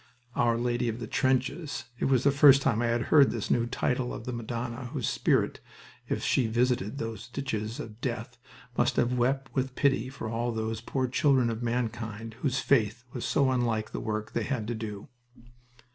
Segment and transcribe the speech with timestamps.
[0.35, 3.51] "Our Lady of the Trenches!" It was the first time I had heard of this
[3.51, 5.59] new title of the Madonna, whose spirit,
[6.09, 8.35] if she visited those ditches of death,
[8.75, 13.25] must have wept with pity for all those poor children of mankind whose faith was
[13.25, 15.07] so unlike the work they had to do.